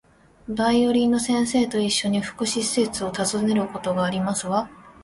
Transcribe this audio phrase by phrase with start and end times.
[0.49, 4.67] バイオリンの先生と一緒に、福祉施設を訪ねることがありますわ